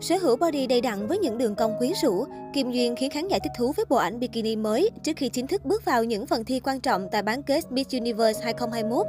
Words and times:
Sở 0.00 0.16
hữu 0.16 0.36
body 0.36 0.66
đầy 0.66 0.80
đặn 0.80 1.06
với 1.06 1.18
những 1.18 1.38
đường 1.38 1.54
cong 1.54 1.78
quyến 1.78 1.92
rũ, 2.02 2.24
Kim 2.54 2.70
Duyên 2.70 2.96
khiến 2.96 3.10
khán 3.10 3.28
giả 3.28 3.38
thích 3.38 3.52
thú 3.58 3.72
với 3.76 3.84
bộ 3.88 3.96
ảnh 3.96 4.20
bikini 4.20 4.56
mới 4.56 4.90
trước 5.02 5.12
khi 5.16 5.28
chính 5.28 5.46
thức 5.46 5.64
bước 5.64 5.84
vào 5.84 6.04
những 6.04 6.26
phần 6.26 6.44
thi 6.44 6.60
quan 6.60 6.80
trọng 6.80 7.08
tại 7.12 7.22
bán 7.22 7.42
kết 7.42 7.72
Miss 7.72 7.94
Universe 7.94 8.44
2021. 8.44 9.06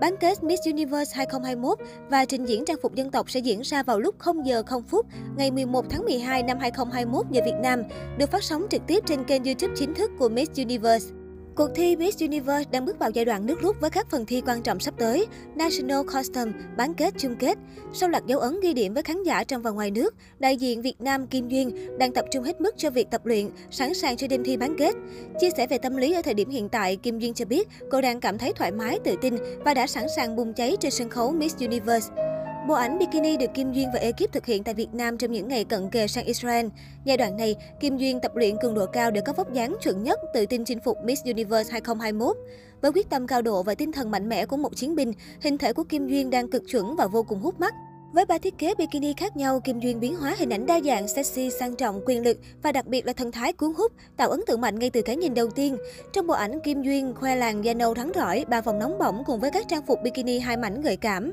Bán 0.00 0.16
kết 0.16 0.42
Miss 0.42 0.62
Universe 0.66 1.12
2021 1.16 1.78
và 2.08 2.24
trình 2.24 2.44
diễn 2.44 2.64
trang 2.64 2.76
phục 2.82 2.94
dân 2.94 3.10
tộc 3.10 3.30
sẽ 3.30 3.40
diễn 3.40 3.60
ra 3.60 3.82
vào 3.82 4.00
lúc 4.00 4.14
0 4.18 4.46
giờ 4.46 4.62
0 4.66 4.82
phút 4.82 5.06
ngày 5.36 5.50
11 5.50 5.84
tháng 5.90 6.04
12 6.04 6.42
năm 6.42 6.58
2021 6.58 7.26
giờ 7.30 7.42
Việt 7.44 7.56
Nam, 7.62 7.82
được 8.18 8.30
phát 8.30 8.42
sóng 8.42 8.66
trực 8.70 8.82
tiếp 8.86 9.04
trên 9.06 9.24
kênh 9.24 9.44
YouTube 9.44 9.74
chính 9.76 9.94
thức 9.94 10.10
của 10.18 10.28
Miss 10.28 10.52
Universe. 10.56 11.23
Cuộc 11.56 11.70
thi 11.74 11.96
Miss 11.96 12.20
Universe 12.20 12.70
đang 12.70 12.84
bước 12.84 12.98
vào 12.98 13.10
giai 13.10 13.24
đoạn 13.24 13.46
nước 13.46 13.60
rút 13.60 13.76
với 13.80 13.90
các 13.90 14.10
phần 14.10 14.26
thi 14.26 14.42
quan 14.46 14.62
trọng 14.62 14.80
sắp 14.80 14.94
tới, 14.98 15.26
National 15.56 16.02
Custom, 16.14 16.52
bán 16.76 16.94
kết 16.94 17.14
chung 17.18 17.36
kết. 17.36 17.58
Sau 17.92 18.08
loạt 18.08 18.26
dấu 18.26 18.40
ấn 18.40 18.60
ghi 18.60 18.72
điểm 18.72 18.94
với 18.94 19.02
khán 19.02 19.22
giả 19.22 19.44
trong 19.44 19.62
và 19.62 19.70
ngoài 19.70 19.90
nước, 19.90 20.14
đại 20.38 20.56
diện 20.56 20.82
Việt 20.82 21.00
Nam 21.00 21.26
Kim 21.26 21.48
Duyên 21.48 21.98
đang 21.98 22.12
tập 22.12 22.24
trung 22.30 22.44
hết 22.44 22.60
mức 22.60 22.74
cho 22.76 22.90
việc 22.90 23.10
tập 23.10 23.26
luyện, 23.26 23.50
sẵn 23.70 23.94
sàng 23.94 24.16
cho 24.16 24.26
đêm 24.26 24.44
thi 24.44 24.56
bán 24.56 24.76
kết. 24.78 24.94
Chia 25.40 25.50
sẻ 25.56 25.66
về 25.66 25.78
tâm 25.78 25.96
lý 25.96 26.14
ở 26.14 26.22
thời 26.22 26.34
điểm 26.34 26.50
hiện 26.50 26.68
tại, 26.68 26.96
Kim 26.96 27.18
Duyên 27.18 27.34
cho 27.34 27.44
biết 27.44 27.68
cô 27.90 28.00
đang 28.00 28.20
cảm 28.20 28.38
thấy 28.38 28.52
thoải 28.52 28.72
mái, 28.72 28.98
tự 29.04 29.16
tin 29.22 29.34
và 29.64 29.74
đã 29.74 29.86
sẵn 29.86 30.04
sàng 30.16 30.36
bùng 30.36 30.52
cháy 30.52 30.76
trên 30.80 30.90
sân 30.90 31.08
khấu 31.10 31.32
Miss 31.32 31.56
Universe. 31.56 32.33
Bộ 32.66 32.74
ảnh 32.74 32.98
bikini 32.98 33.36
được 33.36 33.54
Kim 33.54 33.72
Duyên 33.72 33.88
và 33.92 33.98
ekip 33.98 34.32
thực 34.32 34.46
hiện 34.46 34.64
tại 34.64 34.74
Việt 34.74 34.94
Nam 34.94 35.18
trong 35.18 35.32
những 35.32 35.48
ngày 35.48 35.64
cận 35.64 35.90
kề 35.90 36.06
sang 36.06 36.24
Israel. 36.24 36.66
Giai 37.04 37.16
đoạn 37.16 37.36
này, 37.36 37.56
Kim 37.80 37.96
Duyên 37.96 38.20
tập 38.20 38.36
luyện 38.36 38.56
cường 38.62 38.74
độ 38.74 38.86
cao 38.86 39.10
để 39.10 39.20
có 39.20 39.32
vóc 39.32 39.52
dáng 39.52 39.76
chuẩn 39.82 40.02
nhất, 40.02 40.20
tự 40.34 40.46
tin 40.46 40.64
chinh 40.64 40.80
phục 40.84 40.98
Miss 41.04 41.24
Universe 41.24 41.72
2021. 41.72 42.36
Với 42.80 42.92
quyết 42.92 43.10
tâm 43.10 43.26
cao 43.26 43.42
độ 43.42 43.62
và 43.62 43.74
tinh 43.74 43.92
thần 43.92 44.10
mạnh 44.10 44.28
mẽ 44.28 44.46
của 44.46 44.56
một 44.56 44.76
chiến 44.76 44.94
binh, 44.94 45.12
hình 45.40 45.58
thể 45.58 45.72
của 45.72 45.84
Kim 45.84 46.06
Duyên 46.06 46.30
đang 46.30 46.50
cực 46.50 46.62
chuẩn 46.70 46.96
và 46.96 47.06
vô 47.06 47.22
cùng 47.22 47.40
hút 47.40 47.60
mắt. 47.60 47.74
Với 48.12 48.24
ba 48.24 48.38
thiết 48.38 48.58
kế 48.58 48.74
bikini 48.74 49.12
khác 49.16 49.36
nhau, 49.36 49.60
Kim 49.60 49.80
Duyên 49.80 50.00
biến 50.00 50.16
hóa 50.16 50.34
hình 50.38 50.52
ảnh 50.52 50.66
đa 50.66 50.80
dạng, 50.80 51.08
sexy, 51.08 51.50
sang 51.50 51.76
trọng, 51.76 52.00
quyền 52.06 52.22
lực 52.22 52.38
và 52.62 52.72
đặc 52.72 52.86
biệt 52.86 53.06
là 53.06 53.12
thần 53.12 53.32
thái 53.32 53.52
cuốn 53.52 53.72
hút, 53.74 53.92
tạo 54.16 54.30
ấn 54.30 54.40
tượng 54.46 54.60
mạnh 54.60 54.78
ngay 54.78 54.90
từ 54.90 55.02
cái 55.02 55.16
nhìn 55.16 55.34
đầu 55.34 55.50
tiên. 55.50 55.76
Trong 56.12 56.26
bộ 56.26 56.34
ảnh, 56.34 56.60
Kim 56.60 56.82
Duyên 56.82 57.14
khoe 57.14 57.36
làn 57.36 57.64
da 57.64 57.74
nâu 57.74 57.94
thắng 57.94 58.12
rõi, 58.14 58.44
ba 58.48 58.60
vòng 58.60 58.78
nóng 58.78 58.98
bỏng 58.98 59.22
cùng 59.26 59.40
với 59.40 59.50
các 59.50 59.68
trang 59.68 59.86
phục 59.86 59.98
bikini 60.02 60.38
hai 60.38 60.56
mảnh 60.56 60.82
gợi 60.82 60.96
cảm. 60.96 61.32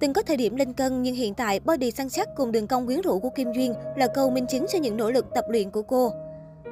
Từng 0.00 0.12
có 0.12 0.22
thời 0.22 0.36
điểm 0.36 0.56
lên 0.56 0.72
cân 0.72 1.02
nhưng 1.02 1.14
hiện 1.14 1.34
tại 1.34 1.60
body 1.60 1.90
săn 1.90 2.08
chắc 2.08 2.28
cùng 2.36 2.52
đường 2.52 2.66
cong 2.66 2.86
quyến 2.86 3.00
rũ 3.00 3.18
của 3.18 3.30
Kim 3.30 3.52
Duyên 3.52 3.74
là 3.96 4.06
câu 4.06 4.30
minh 4.30 4.46
chứng 4.46 4.66
cho 4.72 4.78
những 4.78 4.96
nỗ 4.96 5.10
lực 5.10 5.26
tập 5.34 5.44
luyện 5.48 5.70
của 5.70 5.82
cô. 5.82 6.12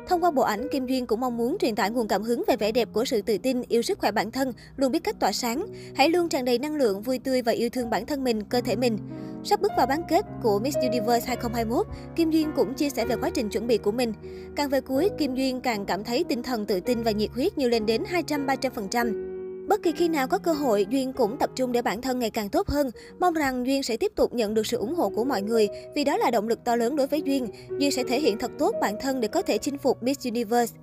Thông 0.09 0.25
qua 0.25 0.31
bộ 0.31 0.43
ảnh, 0.43 0.69
Kim 0.73 0.87
Duyên 0.87 1.07
cũng 1.07 1.21
mong 1.21 1.37
muốn 1.37 1.57
truyền 1.61 1.75
tải 1.75 1.91
nguồn 1.91 2.09
cảm 2.09 2.23
hứng 2.23 2.43
về 2.47 2.57
vẻ 2.57 2.73
đẹp 2.73 2.89
của 2.93 3.05
sự 3.05 3.23
tự 3.23 3.39
tin, 3.39 3.63
yêu 3.69 3.83
sức 3.83 3.99
khỏe 3.99 4.13
bản 4.13 4.31
thân, 4.31 4.53
luôn 4.77 4.93
biết 4.93 5.05
cách 5.05 5.17
tỏa 5.21 5.33
sáng. 5.33 5.67
Hãy 5.95 6.09
luôn 6.09 6.29
tràn 6.29 6.45
đầy 6.45 6.59
năng 6.59 6.77
lượng, 6.77 7.03
vui 7.03 7.19
tươi 7.19 7.43
và 7.43 7.53
yêu 7.53 7.71
thương 7.71 7.91
bản 7.91 8.07
thân 8.07 8.25
mình, 8.25 8.45
cơ 8.45 8.61
thể 8.61 8.77
mình. 8.77 8.99
Sắp 9.45 9.61
bước 9.61 9.73
vào 9.77 9.87
bán 9.87 10.03
kết 10.09 10.25
của 10.43 10.59
Miss 10.59 10.77
Universe 10.77 11.27
2021, 11.27 11.87
Kim 12.17 12.31
Duyên 12.31 12.51
cũng 12.57 12.75
chia 12.75 12.91
sẻ 12.91 13.07
về 13.07 13.17
quá 13.21 13.31
trình 13.35 13.49
chuẩn 13.49 13.67
bị 13.67 13.79
của 13.79 13.93
mình. 13.93 14.13
Càng 14.57 14.69
về 14.69 14.81
cuối, 14.81 15.09
Kim 15.19 15.35
Duyên 15.35 15.61
càng 15.61 15.87
cảm 15.87 16.05
thấy 16.05 16.25
tinh 16.25 16.43
thần 16.43 16.67
tự 16.67 16.81
tin 16.81 17.03
và 17.03 17.11
nhiệt 17.11 17.31
huyết 17.35 17.59
như 17.59 17.69
lên 17.69 17.87
đến 17.87 18.03
200-300%. 18.29 19.36
Bất 19.69 19.83
kỳ 19.83 19.93
khi 19.93 20.09
nào 20.09 20.29
có 20.29 20.39
cơ 20.39 20.53
hội, 20.53 20.87
Duyên 20.91 21.13
cũng 21.13 21.37
tập 21.37 21.51
trung 21.57 21.73
để 21.73 21.83
bản 21.83 22.03
thân 22.03 22.19
ngày 22.19 22.31
càng 22.31 22.49
tốt 22.49 22.69
hơn. 22.69 22.91
Mong 23.21 23.35
rằng 23.35 23.67
Duyên 23.67 23.83
sẽ 23.83 23.97
tiếp 23.97 24.13
tục 24.17 24.35
nhận 24.35 24.55
được 24.55 24.67
sự 24.67 24.77
ủng 24.77 24.95
hộ 24.95 25.09
của 25.09 25.25
mọi 25.25 25.43
người, 25.43 25.69
vì 25.95 26.05
đó 26.05 26.17
là 26.17 26.31
động 26.31 26.49
lực 26.49 26.65
to 26.65 26.77
lớn 26.77 26.97
đối 26.97 27.07
với 27.07 27.23
Duyên. 27.23 27.47
Duyên 27.79 27.91
sẽ 27.91 28.05
thể 28.05 28.21
hiện 28.21 28.39
thật 28.39 28.51
tốt 28.59 28.75
bản 28.81 28.95
thân 29.01 29.21
để 29.21 29.29
có 29.29 29.43
thể 29.43 29.59
chinh 29.59 29.79
phục 29.79 30.03
Miss 30.03 30.27
Universe. 30.27 30.77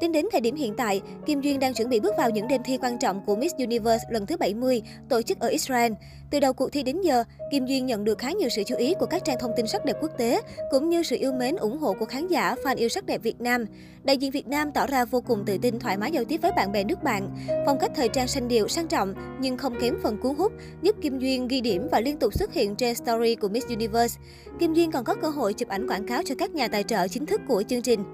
Tính 0.00 0.12
đến 0.12 0.26
thời 0.32 0.40
điểm 0.40 0.54
hiện 0.54 0.74
tại, 0.76 1.00
Kim 1.26 1.40
Duyên 1.40 1.60
đang 1.60 1.74
chuẩn 1.74 1.88
bị 1.88 2.00
bước 2.00 2.14
vào 2.18 2.30
những 2.30 2.48
đêm 2.48 2.62
thi 2.64 2.78
quan 2.82 2.98
trọng 2.98 3.24
của 3.26 3.36
Miss 3.36 3.54
Universe 3.58 4.04
lần 4.10 4.26
thứ 4.26 4.36
70, 4.36 4.82
tổ 5.08 5.22
chức 5.22 5.40
ở 5.40 5.48
Israel. 5.48 5.92
Từ 6.30 6.40
đầu 6.40 6.52
cuộc 6.52 6.72
thi 6.72 6.82
đến 6.82 7.00
giờ, 7.00 7.24
Kim 7.50 7.66
Duyên 7.66 7.86
nhận 7.86 8.04
được 8.04 8.18
khá 8.18 8.32
nhiều 8.32 8.48
sự 8.48 8.62
chú 8.66 8.76
ý 8.76 8.94
của 9.00 9.06
các 9.06 9.24
trang 9.24 9.36
thông 9.40 9.52
tin 9.56 9.66
sắc 9.66 9.84
đẹp 9.84 9.96
quốc 10.00 10.10
tế, 10.18 10.40
cũng 10.70 10.88
như 10.88 11.02
sự 11.02 11.16
yêu 11.16 11.32
mến 11.32 11.56
ủng 11.56 11.78
hộ 11.78 11.92
của 11.92 12.04
khán 12.04 12.28
giả, 12.28 12.54
fan 12.64 12.76
yêu 12.76 12.88
sắc 12.88 13.06
đẹp 13.06 13.22
Việt 13.22 13.40
Nam. 13.40 13.64
Đại 14.04 14.16
diện 14.16 14.30
Việt 14.30 14.48
Nam 14.48 14.72
tỏ 14.72 14.86
ra 14.86 15.04
vô 15.04 15.20
cùng 15.20 15.44
tự 15.46 15.58
tin, 15.62 15.78
thoải 15.78 15.96
mái 15.96 16.12
giao 16.12 16.24
tiếp 16.24 16.42
với 16.42 16.52
bạn 16.56 16.72
bè 16.72 16.84
nước 16.84 17.02
bạn. 17.02 17.30
Phong 17.66 17.78
cách 17.78 17.92
thời 17.94 18.08
trang 18.08 18.28
xanh 18.28 18.48
điệu, 18.48 18.68
sang 18.68 18.88
trọng, 18.88 19.14
nhưng 19.40 19.56
không 19.56 19.74
kém 19.80 19.94
phần 20.02 20.18
cuốn 20.22 20.34
hút, 20.34 20.52
giúp 20.82 20.96
Kim 21.02 21.18
Duyên 21.18 21.48
ghi 21.48 21.60
điểm 21.60 21.88
và 21.90 22.00
liên 22.00 22.18
tục 22.18 22.34
xuất 22.34 22.52
hiện 22.52 22.76
trên 22.76 22.94
story 22.94 23.34
của 23.34 23.48
Miss 23.48 23.68
Universe. 23.68 24.20
Kim 24.58 24.74
Duyên 24.74 24.90
còn 24.90 25.04
có 25.04 25.14
cơ 25.14 25.28
hội 25.28 25.52
chụp 25.52 25.68
ảnh 25.68 25.88
quảng 25.88 26.06
cáo 26.06 26.22
cho 26.22 26.34
các 26.38 26.54
nhà 26.54 26.68
tài 26.68 26.82
trợ 26.82 27.08
chính 27.08 27.26
thức 27.26 27.40
của 27.48 27.62
chương 27.68 27.82
trình. 27.82 28.04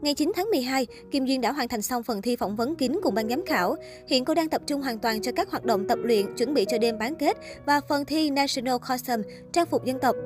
Ngày 0.00 0.14
9 0.14 0.32
tháng 0.34 0.50
12, 0.50 0.86
Kim 1.10 1.24
Duyên 1.24 1.40
đã 1.40 1.52
hoàn 1.52 1.68
thành 1.68 1.82
xong 1.82 2.02
phần 2.02 2.22
thi 2.22 2.36
phỏng 2.36 2.56
vấn 2.56 2.76
kín 2.76 2.92
cùng 3.02 3.14
ban 3.14 3.28
giám 3.28 3.44
khảo. 3.46 3.76
Hiện 4.06 4.24
cô 4.24 4.34
đang 4.34 4.48
tập 4.48 4.62
trung 4.66 4.82
hoàn 4.82 4.98
toàn 4.98 5.22
cho 5.22 5.32
các 5.36 5.50
hoạt 5.50 5.64
động 5.64 5.86
tập 5.88 5.98
luyện, 6.02 6.34
chuẩn 6.36 6.54
bị 6.54 6.64
cho 6.68 6.78
đêm 6.78 6.98
bán 6.98 7.14
kết 7.14 7.36
và 7.66 7.80
phần 7.88 8.04
thi 8.04 8.30
National 8.30 8.76
Costume, 8.88 9.22
trang 9.52 9.66
phục 9.66 9.84
dân 9.84 9.98
tộc. 9.98 10.16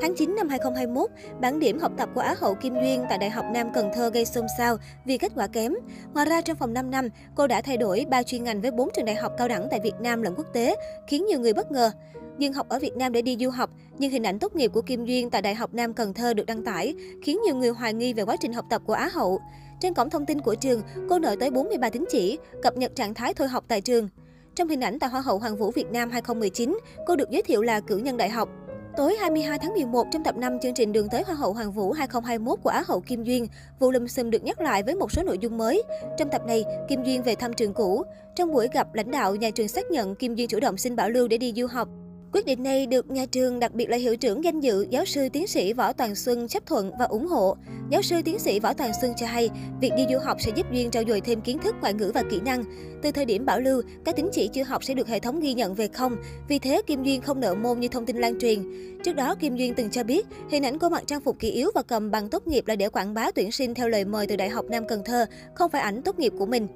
Tháng 0.00 0.14
9 0.14 0.34
năm 0.36 0.48
2021, 0.48 1.10
bản 1.40 1.58
điểm 1.58 1.78
học 1.78 1.92
tập 1.96 2.08
của 2.14 2.20
Á 2.20 2.34
hậu 2.38 2.54
Kim 2.54 2.74
Duyên 2.74 3.04
tại 3.08 3.18
Đại 3.18 3.30
học 3.30 3.44
Nam 3.52 3.72
Cần 3.74 3.90
Thơ 3.94 4.10
gây 4.10 4.24
xôn 4.24 4.46
xao 4.58 4.76
vì 5.04 5.18
kết 5.18 5.32
quả 5.34 5.46
kém. 5.46 5.74
Ngoài 6.14 6.26
ra, 6.26 6.40
trong 6.40 6.56
vòng 6.56 6.74
5 6.74 6.90
năm, 6.90 7.08
cô 7.34 7.46
đã 7.46 7.62
thay 7.62 7.76
đổi 7.76 8.06
3 8.10 8.22
chuyên 8.22 8.44
ngành 8.44 8.60
với 8.60 8.70
4 8.70 8.88
trường 8.94 9.04
đại 9.04 9.14
học 9.14 9.32
cao 9.38 9.48
đẳng 9.48 9.68
tại 9.70 9.80
Việt 9.80 9.94
Nam 10.00 10.22
lẫn 10.22 10.34
quốc 10.36 10.46
tế, 10.52 10.76
khiến 11.06 11.26
nhiều 11.26 11.40
người 11.40 11.52
bất 11.52 11.72
ngờ. 11.72 11.90
Duyên 12.38 12.52
học 12.52 12.68
ở 12.68 12.78
Việt 12.78 12.96
Nam 12.96 13.12
để 13.12 13.22
đi 13.22 13.36
du 13.40 13.50
học, 13.50 13.70
nhưng 13.98 14.10
hình 14.10 14.26
ảnh 14.26 14.38
tốt 14.38 14.56
nghiệp 14.56 14.70
của 14.74 14.82
Kim 14.82 15.04
Duyên 15.04 15.30
tại 15.30 15.42
Đại 15.42 15.54
học 15.54 15.74
Nam 15.74 15.94
Cần 15.94 16.14
Thơ 16.14 16.34
được 16.34 16.46
đăng 16.46 16.64
tải, 16.64 16.94
khiến 17.22 17.38
nhiều 17.46 17.56
người 17.56 17.70
hoài 17.70 17.94
nghi 17.94 18.12
về 18.12 18.22
quá 18.22 18.36
trình 18.40 18.52
học 18.52 18.64
tập 18.70 18.82
của 18.86 18.92
Á 18.92 19.08
hậu. 19.12 19.40
Trên 19.80 19.94
cổng 19.94 20.10
thông 20.10 20.26
tin 20.26 20.40
của 20.40 20.54
trường, 20.54 20.82
cô 21.08 21.18
nợ 21.18 21.36
tới 21.40 21.50
43 21.50 21.90
tín 21.90 22.04
chỉ, 22.10 22.38
cập 22.62 22.76
nhật 22.76 22.96
trạng 22.96 23.14
thái 23.14 23.34
thôi 23.34 23.48
học 23.48 23.64
tại 23.68 23.80
trường. 23.80 24.08
Trong 24.54 24.68
hình 24.68 24.80
ảnh 24.80 24.98
tại 24.98 25.10
Hoa 25.10 25.20
hậu 25.20 25.38
Hoàng 25.38 25.56
vũ 25.56 25.70
Việt 25.70 25.90
Nam 25.90 26.10
2019, 26.10 26.78
cô 27.06 27.16
được 27.16 27.30
giới 27.30 27.42
thiệu 27.42 27.62
là 27.62 27.80
cử 27.80 27.96
nhân 27.96 28.16
đại 28.16 28.28
học. 28.28 28.48
Tối 28.96 29.16
22 29.20 29.58
tháng 29.58 29.72
11, 29.72 30.06
trong 30.12 30.24
tập 30.24 30.36
5 30.36 30.58
chương 30.60 30.74
trình 30.74 30.92
Đường 30.92 31.08
tới 31.08 31.22
Hoa 31.22 31.34
hậu 31.34 31.52
Hoàng 31.52 31.72
vũ 31.72 31.92
2021 31.92 32.58
của 32.62 32.70
Á 32.70 32.82
hậu 32.86 33.00
Kim 33.00 33.24
Duyên, 33.24 33.46
vụ 33.78 33.90
lùm 33.90 34.06
xùm 34.06 34.30
được 34.30 34.44
nhắc 34.44 34.60
lại 34.60 34.82
với 34.82 34.94
một 34.94 35.12
số 35.12 35.22
nội 35.22 35.38
dung 35.38 35.58
mới. 35.58 35.82
Trong 36.18 36.28
tập 36.30 36.42
này, 36.46 36.64
Kim 36.88 37.04
Duyên 37.04 37.22
về 37.22 37.34
thăm 37.34 37.52
trường 37.52 37.74
cũ. 37.74 38.02
Trong 38.36 38.52
buổi 38.52 38.68
gặp 38.72 38.94
lãnh 38.94 39.10
đạo, 39.10 39.34
nhà 39.34 39.50
trường 39.50 39.68
xác 39.68 39.90
nhận 39.90 40.14
Kim 40.14 40.34
Duyên 40.34 40.48
chủ 40.48 40.60
động 40.60 40.76
xin 40.76 40.96
bảo 40.96 41.10
lưu 41.10 41.28
để 41.28 41.38
đi 41.38 41.52
du 41.56 41.66
học. 41.66 41.88
Quyết 42.32 42.46
định 42.46 42.62
này 42.62 42.86
được 42.86 43.10
nhà 43.10 43.26
trường, 43.26 43.60
đặc 43.60 43.74
biệt 43.74 43.90
là 43.90 43.96
hiệu 43.96 44.16
trưởng 44.16 44.44
danh 44.44 44.60
dự, 44.60 44.86
giáo 44.90 45.04
sư 45.04 45.28
tiến 45.32 45.46
sĩ 45.46 45.72
Võ 45.72 45.92
Toàn 45.92 46.14
Xuân 46.14 46.48
chấp 46.48 46.66
thuận 46.66 46.90
và 46.98 47.04
ủng 47.04 47.26
hộ. 47.26 47.56
Giáo 47.90 48.02
sư 48.02 48.16
tiến 48.24 48.38
sĩ 48.38 48.60
Võ 48.60 48.72
Toàn 48.72 48.92
Xuân 49.00 49.12
cho 49.16 49.26
hay, 49.26 49.50
việc 49.80 49.92
đi 49.96 50.06
du 50.10 50.18
học 50.18 50.36
sẽ 50.40 50.52
giúp 50.56 50.66
Duyên 50.72 50.90
trau 50.90 51.02
dồi 51.08 51.20
thêm 51.20 51.40
kiến 51.40 51.58
thức 51.58 51.74
ngoại 51.80 51.94
ngữ 51.94 52.10
và 52.14 52.22
kỹ 52.30 52.40
năng. 52.44 52.64
Từ 53.02 53.10
thời 53.10 53.24
điểm 53.24 53.44
bảo 53.44 53.60
lưu, 53.60 53.82
các 54.04 54.16
tín 54.16 54.28
chỉ 54.32 54.48
chưa 54.48 54.62
học 54.62 54.84
sẽ 54.84 54.94
được 54.94 55.08
hệ 55.08 55.18
thống 55.20 55.40
ghi 55.40 55.54
nhận 55.54 55.74
về 55.74 55.88
không. 55.88 56.16
Vì 56.48 56.58
thế, 56.58 56.82
Kim 56.86 57.02
Duyên 57.02 57.20
không 57.20 57.40
nợ 57.40 57.54
môn 57.54 57.80
như 57.80 57.88
thông 57.88 58.06
tin 58.06 58.16
lan 58.16 58.38
truyền. 58.38 58.62
Trước 59.04 59.12
đó, 59.12 59.34
Kim 59.34 59.56
Duyên 59.56 59.74
từng 59.74 59.90
cho 59.90 60.04
biết, 60.04 60.26
hình 60.50 60.62
ảnh 60.62 60.78
cô 60.78 60.88
mặc 60.88 61.02
trang 61.06 61.20
phục 61.20 61.38
kỳ 61.38 61.50
yếu 61.50 61.70
và 61.74 61.82
cầm 61.82 62.10
bằng 62.10 62.28
tốt 62.28 62.46
nghiệp 62.46 62.66
là 62.66 62.76
để 62.76 62.88
quảng 62.88 63.14
bá 63.14 63.30
tuyển 63.30 63.52
sinh 63.52 63.74
theo 63.74 63.88
lời 63.88 64.04
mời 64.04 64.26
từ 64.26 64.36
Đại 64.36 64.48
học 64.48 64.64
Nam 64.70 64.84
Cần 64.88 65.02
Thơ, 65.04 65.26
không 65.54 65.70
phải 65.70 65.82
ảnh 65.82 66.02
tốt 66.02 66.18
nghiệp 66.18 66.32
của 66.38 66.46
mình. 66.46 66.68